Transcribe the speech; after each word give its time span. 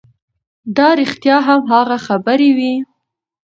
دا 0.77 0.87
رښتیا 1.01 1.37
هم 1.47 1.61
هغه 1.71 1.97
خبرې 2.07 2.49
وې 2.57 2.73